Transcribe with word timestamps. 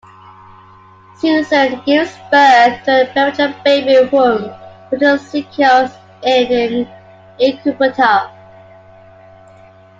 Susan 1.15 1.79
gives 1.85 2.11
birth 2.31 2.83
to 2.85 3.03
a 3.07 3.13
premature 3.13 3.53
baby 3.63 4.09
whom 4.09 4.51
Proteus 4.89 5.29
secures 5.29 5.91
in 6.23 6.51
an 6.51 6.89
incubator. 7.37 8.21